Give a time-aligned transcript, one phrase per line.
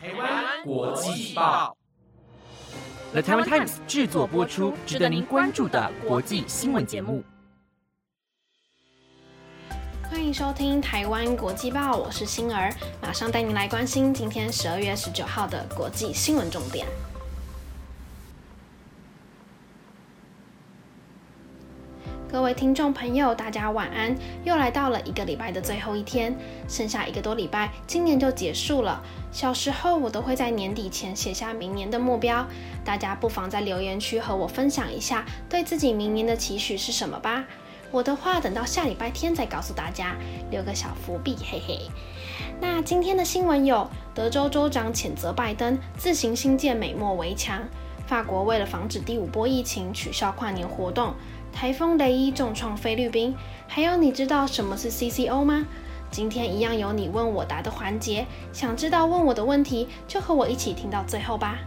[0.00, 1.76] 台湾国际报
[3.10, 7.24] ，The Taiwan Times 制作播出，值得您关注的国际新闻节目。
[10.08, 12.72] 欢迎收听台湾国际报，我是星儿，
[13.02, 16.86] 马上带您来关心今天十二月十九号的国际新闻重点。
[22.30, 24.14] 各位听众朋友，大家晚安！
[24.44, 26.36] 又来到了一个礼拜的最后一天，
[26.68, 29.02] 剩下一个多礼拜，今年就结束了。
[29.32, 32.46] 小时候，我都会在年底前写下明年的目标，
[32.84, 37.46] 大家不妨在留言区和我分享一下，对自己明年的期许是什么吧。
[37.90, 40.14] 我的话，等到下礼拜天再告诉大家，
[40.50, 41.78] 留个小伏笔，嘿嘿。
[42.60, 47.62] 那今天的新闻有：德州州长谴责拜登自行新建美墨围墙；
[48.06, 51.14] 法国为了防止第五波疫情，取消跨年活动。
[51.60, 53.34] 台风雷伊重创菲律宾，
[53.66, 55.66] 还有你知道什么是 CCO 吗？
[56.08, 61.58] 今天一样有你问我答的环节，想知道问我的问题，就和我一起听到最后吧。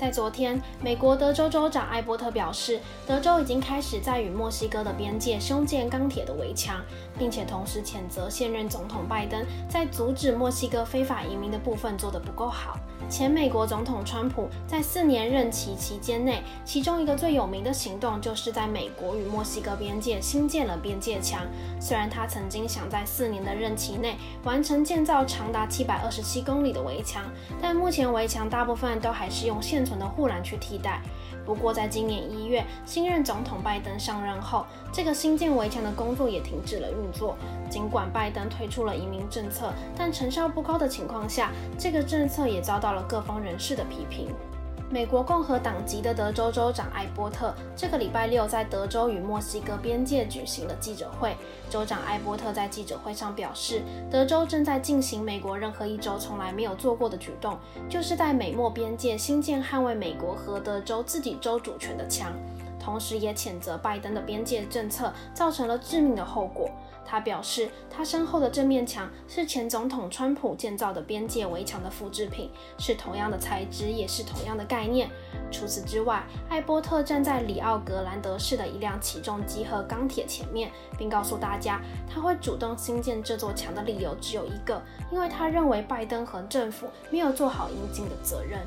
[0.00, 6.80] 在昨天，美国德州州长艾伯特表示，德州已经开始在与墨西哥的边界修建钢铁的围墙，
[7.18, 12.78] 并且同时谴责现任总统拜登在阻止墨西哥非法移民的部分做得不够好。
[13.10, 21.42] 前美国总统川普在四年任期期间内，其中一个最有名的行动就是在美国与墨西哥边界新建了边界墙。
[21.78, 27.22] 虽然他曾经想在四年的任期内完成建造长达七百二十七公里的围墙，
[27.60, 31.02] 但目前围墙大部分都还是用现存的护栏去替代。
[31.44, 37.36] 不过，在今年一月，新任总统拜登上任后，这个新建围墙的工作也停止了运作。
[37.68, 44.28] 尽管拜登推出了移民政策，但成效不高的情况下，这个政策也遭到了各方人士的批评。
[44.92, 51.36] 美国共和党籍的德州州长艾波特这个礼拜六在德州与墨西哥边界举行了记者会。
[51.70, 57.56] 州长艾波特在记者会上表示，德州正在进行美国任何一州从来没有做过的举动，
[57.88, 62.32] 就是在美墨边界新建捍卫美国和德州自己州主权的墙。
[62.80, 66.68] 同时，也谴责拜登的边界政策造成了致命的后果。
[67.10, 72.48] 他表示，他身后的这面墙是前总统川普建造的边界围墙的复制品，
[72.78, 75.10] 是同样的材质，也是同样的概念。
[75.50, 88.60] 除此之外，艾波特站在里奥格兰德市的一辆起重机和钢铁前面，并告诉大家，他会主动新建这座墙的理由只有一个，因为他认为拜登和政府没有做好应尽的责任。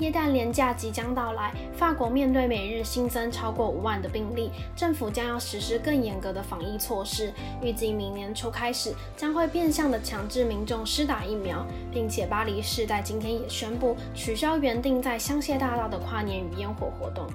[0.00, 7.32] 耶诞廉价即将到来，法国面对每日新增超过五万的病例，政府将要实施更严格的防疫措施。
[7.62, 17.26] 预计明年初开始，将会变相的强制民众施打疫苗，并且巴黎市在今天也宣布取消原定在香榭大道的跨年与烟火活动。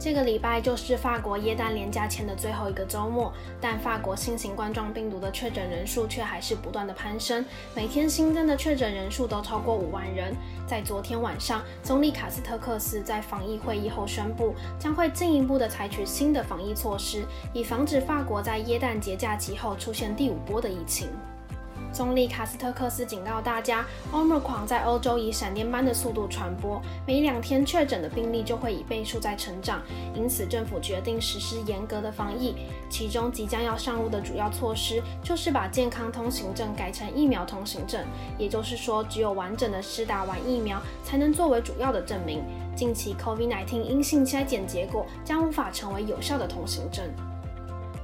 [0.00, 3.30] 这个礼拜就是法国耶诞连假前的最后一个周末，
[3.60, 7.44] 但法国新型冠状病毒的确诊人数却还是不断的攀升，
[7.76, 10.34] 每天新增的确诊人数都超过五万人。
[10.66, 21.10] 在昨天晚上，总理卡斯特克斯在防疫会议后宣布，将会进一步的采取新的防疫措施，以防止法国在耶诞节假期后出现第五波的疫情。
[21.92, 29.82] 总理卡斯特克斯警告大家，Omicron 在欧洲以闪电般的速度传播，每两天确诊的病例就会以倍数在成长。
[30.14, 32.54] 因此，政府决定实施严格的防疫。
[32.88, 38.04] 其中即将要上路的主要措施，就是把健康通行证改成疫苗通行证。
[38.38, 42.42] 也就是说，只有完整的施打完疫苗，才能作为主要的证明。
[42.76, 47.04] 近期 COVID-19 阴性筛检结果将无法成为有效的通行证。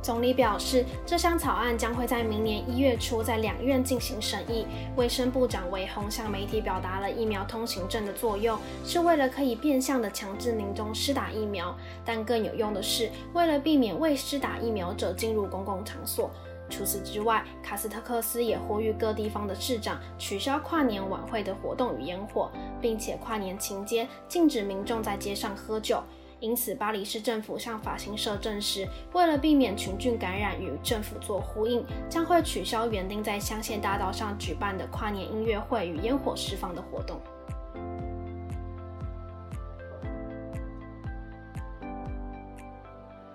[0.07, 4.65] 总理表示，这项草案将会在明年一月初在两院进行审议。
[4.95, 16.31] 卫生部长韦宏向媒体表达了疫苗通行证的作用，是为了可以变相的强制民众施打疫苗，但更有用的是为了避免未施打疫苗者进入公共场所。
[16.71, 22.49] 除此之外，卡斯特克斯也呼吁各地方的市长取消跨年晚会的活动与烟火，
[22.81, 26.01] 并且跨年期间禁止民众在街上喝酒。
[26.41, 37.21] 因此，巴黎市政府向法新社证实，为了避免群聚感染与政府做呼应，将会取消原定在香榭大道上举办的跨年音乐会与烟火释放的活动。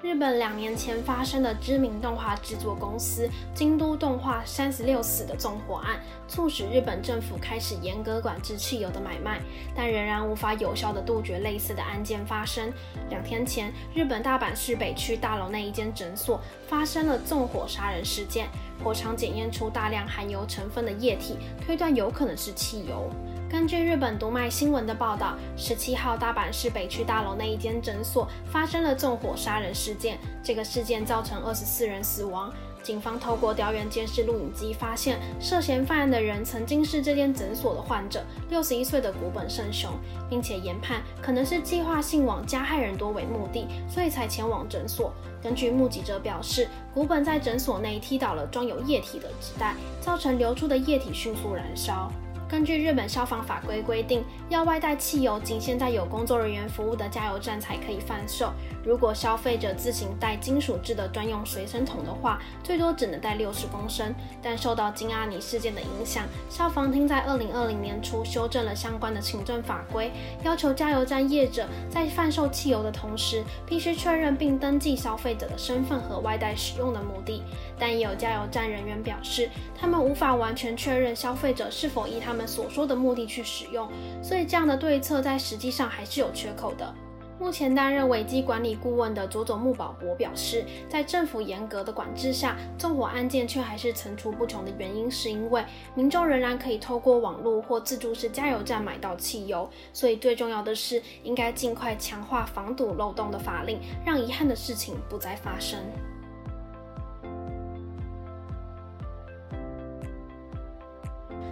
[0.02, 9.40] 日本两年前发生的知名动画制作公司京都动画三十六死的纵火案，促使日本政府开始严格管制汽油的买卖，
[9.76, 12.74] 但仍然无法有效的杜绝类似的案件发生。
[13.12, 18.48] 两天前，日本大阪市北区大楼内一间诊所发生了纵火杀人事件，
[18.84, 23.10] 火场检验出大量含油成分的液体，推断有可能是汽油。
[23.50, 32.52] 根据日本读卖新闻的报道，十七号大阪市北区大楼内一间诊所发生了纵火杀人事件，这个事件造成二十四人死亡。
[32.84, 39.92] 警方透过调研监视录影机，发现涉嫌犯案的人曾经是这间诊所的患者，六十一岁的古本胜雄，
[40.30, 45.14] 并且研判可能是计划性往加害人多为目的，所以才前往诊所。
[45.42, 52.12] 根据目击者表示，古本在诊所内踢倒了装有液体的纸袋，造成流出的液体迅速燃烧。
[52.48, 58.52] 根据日本消防法规规定，要外带汽油，仅限在有工作人员服务的加油站才可以贩售。
[58.84, 64.14] 如果消费者自行带金属制的专用随身桶的话，最多只能带六十公升。
[64.42, 70.12] 但受到金阿尼事件的影响，消防厅在二零二零年初修正了相关的行政法规，
[70.44, 77.42] 要求加油站业者在贩售汽油的同时，必须确认并登记消费者的身份和外带使用的目的。
[77.80, 79.50] 但也有加油站人员表示，
[79.80, 83.90] 他们无法完全确认消费者是否依他们所说的目的去使用，
[84.22, 86.94] 所以这样的对策在实际上还是有缺口的。
[87.40, 95.66] 目前担任危机管理顾问的佐佐木保博表示，在政府严格的管制下，纵火案件却还是层出不穷的原因，是因为
[95.96, 99.68] 民众仍然可以透过网络或自助式加油站买到汽油。
[99.92, 105.80] 所以最重要的是，应该尽快强化防堵漏洞的法令，让遗憾的事情不再发生。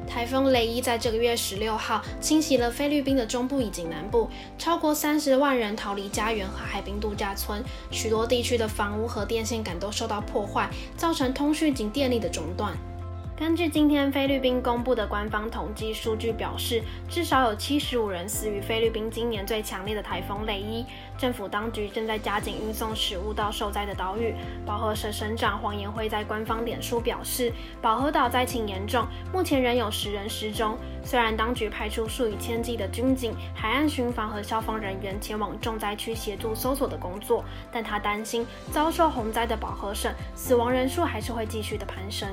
[0.09, 4.27] 台风雷伊在这个月十六号侵袭了菲律宾的中部以及南部，
[4.57, 10.67] 超过三十万人逃离家园和海滨度假村，许多地区的房屋和电线杆都受到破坏，
[10.97, 12.75] 造成通讯及电力的中断。
[13.39, 20.85] 根据今天菲律宾公布的官方统计数据表示，至少有七十五人死于菲律宾今年最强烈的台风雷伊。
[21.17, 24.35] 政府当局正在加紧运送食物到受灾的岛屿。
[24.65, 27.49] 保和省省长黄延辉在官方脸书表示，
[27.81, 30.77] 保和岛灾情严重，目前仍有十人失踪。
[31.01, 42.27] 虽然当局派出数以千计的军警、海岸巡防和消防人员前往重灾区协助搜索的工作，但他担心遭受洪灾的保和省死亡人数还是会继续的攀升。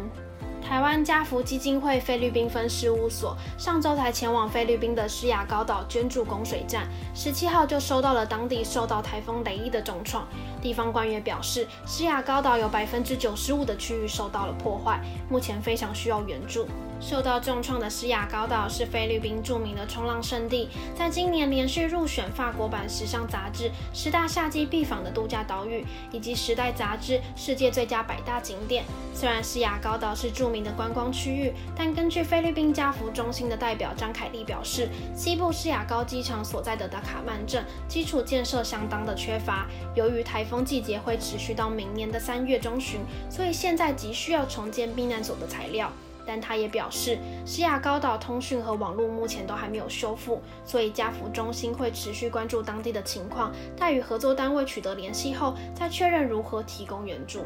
[0.68, 10.26] 台湾家福基金会菲律宾分事务所上周才前往菲律宾的施雅高岛捐助供水站，十七号就收到了当地受到台风雷伊的重创。
[10.60, 16.66] 地方官员表示，施雅高岛有百分之九十五的区域受到了破坏，目前非常需要援助。
[17.00, 28.84] 受到重创的施雅高岛是菲律宾著名的冲浪圣地，在今年连续入选法国版时尚杂志十大夏季必访的度假岛屿，以及时代杂志世界最佳百大景点。
[29.14, 43.00] 虽然施雅高岛是著名的观光区域，但根据菲律宾家福中心的代表张凯丽表示，西部施雅高机场所在的达卡曼镇基础建设相当的缺乏，由于台风季节会持续到明年的三月中旬，
[43.31, 45.93] 所以现在急需要重建避难所的材料。
[46.26, 57.44] 但他也表示，西亚高岛通讯和网络目前都还没有修复，所以家福中心会持续关注当地的情况，待与合作单位取得联系后，再确认如何提供援助。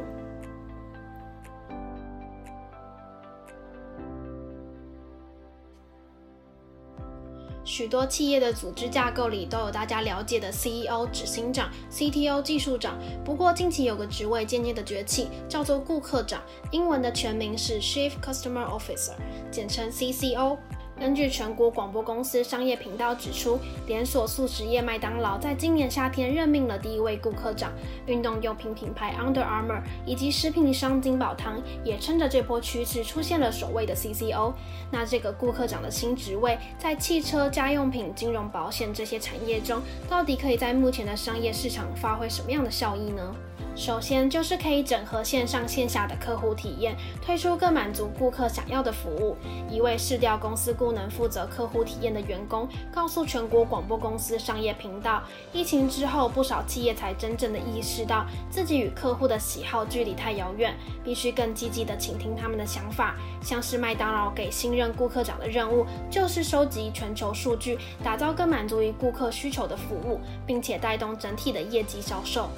[7.71, 12.99] 许多企业的组织架构里都有大家了解的 CEO 执行长、CTO 技术长。
[13.23, 16.41] 不过近期有个职位渐渐的崛起，叫做顾客长，
[16.71, 19.13] 英文的全名是 Chief Customer Officer，
[19.49, 20.57] 简称 CCO。
[20.99, 27.71] 根据全国广播公司商业频道指出，连锁速食业麦当劳在今年夏天任命了第一位顾客长。
[28.05, 34.53] 运动用品品牌 Under Armour 以及食品商金宝汤也趁着这波趋势出现了首位的 CCO。
[34.91, 43.35] 那这个顾客长的新职位，在汽车、家用品、金融、保险这些产业中，到底可以在目前的商业市场发挥什么样的效益呢？
[43.75, 49.35] 首先就是可以整合线上线下的客户体验，推出更满足顾客想要的服务。
[49.69, 63.15] 一位市调公司顾能负责客户体验的员工告诉全国广播公司商业频道，疫情之后不少企业才真正的意识到自己与客户的喜好距离太遥远，必须更积极的倾听他们的想法。
[63.41, 72.49] 像是麦当劳给新任顾客长的任务，就是收集全球数据，打造更满足于顾客需求的服务，并且带动整体的业绩销售。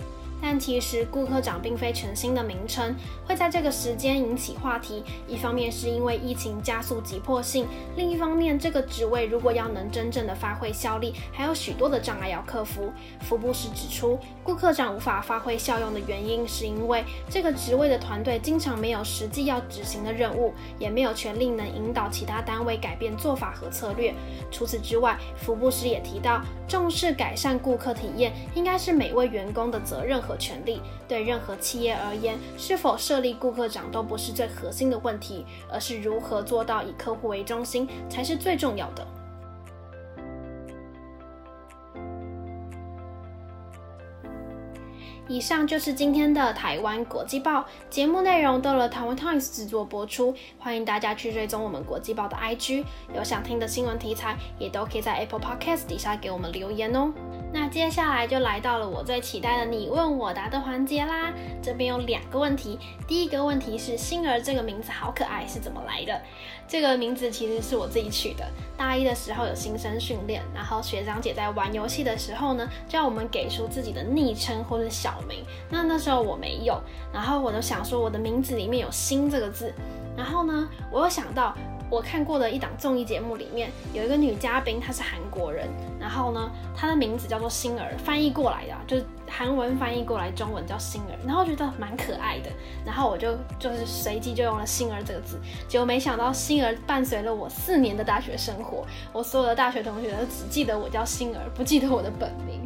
[0.46, 2.94] 但其实顾客长并非全新的名称，
[3.26, 5.02] 会在这个时间引起话题。
[5.26, 12.92] 一方面是因为疫情加速急迫性，另一方面这个职位如果要能真正的发挥效力，还有许多的障碍要克服。
[13.22, 24.14] 福布斯指出，顾客长无法发挥效用的原因，是因为这个职位的团队经常没有实际要执行的任务，也没有权力能引导其他单位改变做法和策略。
[24.52, 30.33] 除此之外，福布斯也提到，重视改善顾客体验，应该是每位员工的责任和。
[30.38, 30.82] 权利。
[31.08, 39.06] 对任何企业而言，是否设立顾客长都不是最核心的问题，而是如何做到以客户为中心才是最重要的。
[45.30, 52.84] 以上就是今天的台湾国际报节目内容，到了台湾 Times 制作播出，欢迎大家去追踪我们国际报的 IG，
[53.16, 57.14] 有想听的新闻题材，也都可以在 Apple Podcast 底下给我们留言哦。
[57.54, 61.32] 那接下来就来到了我最期待的你问我答的环节啦。
[61.62, 66.20] 这边有两个问题，第一个问题是“星儿”这个名字好可爱，是怎么来的？
[66.68, 68.44] 这个名字其实是我自己取的。
[68.76, 75.46] 大一的时候有新生训练，然后学长姐在玩游戏的时候呢，叫我们给出自己的昵称或者小名。
[75.70, 76.82] 那那时候我没有，
[77.14, 79.72] 然后我就想说我的名字里面有“星”这个字，
[80.18, 81.56] 然后呢，我又想到。
[81.94, 85.70] 我看过的一档综艺节目里面有一个女嘉宾，她是韩国人，
[86.00, 92.50] 然后呢，她的名字叫做星儿，翻译过来的就是韩文翻译过来中文叫星儿，然后觉得蛮可爱的，
[92.84, 102.62] 然后我就就是随机就用了星儿这个字，结果没想到星儿伴随了我四年的大学生活，我所有的大学同学都只记得我叫星儿，不记得我的本名。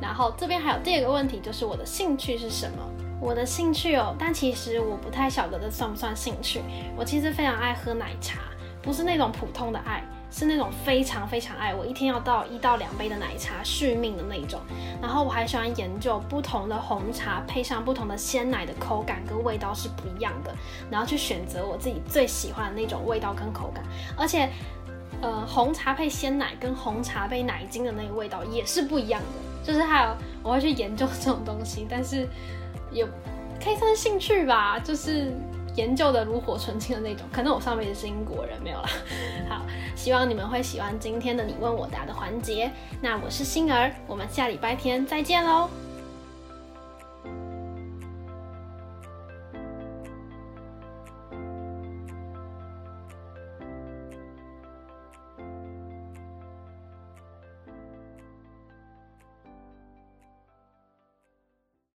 [0.00, 3.05] 然后这边还有第二个问题，就是我的兴趣是什么？
[3.20, 6.60] 我的兴趣哦，但其实我不太晓得这算不算兴趣。
[6.96, 8.40] 我其实非常爱喝奶茶，
[8.82, 11.74] 不是那种普通的爱，是那种非常非常爱。
[11.74, 14.60] 我一天要倒一到两杯的奶茶，续命的那种。
[15.00, 20.54] 然后我还喜欢研究不同的红茶配上不同的鲜奶的口感跟味道是不一样的，
[20.90, 23.82] 然后去选择我自己最喜欢的那种味道跟口感。
[24.14, 24.50] 而且，
[25.22, 29.66] 呃，红茶配鲜奶跟红茶配奶精的那个味道也是不一样的。
[29.66, 32.28] 就是还有我会去研究这种东西，但是。
[32.96, 33.06] 也
[33.62, 35.32] 可以算是兴趣吧，就是
[35.74, 37.26] 研究的炉火纯青的那种。
[37.32, 38.88] 可能我上辈子是英国人，没有啦。
[39.48, 39.62] 好，
[39.94, 42.70] 希望你们会喜欢今天的你问我答的环节。
[43.00, 45.68] 那我是星儿，我们下礼拜天再见喽。